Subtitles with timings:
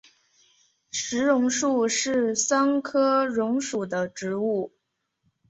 [0.89, 4.73] 石榕树是桑科榕属的植物。